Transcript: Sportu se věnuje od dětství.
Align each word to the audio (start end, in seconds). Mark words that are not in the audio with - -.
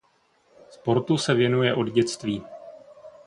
Sportu 0.69 1.17
se 1.17 1.33
věnuje 1.33 1.75
od 1.75 1.83
dětství. 1.83 2.43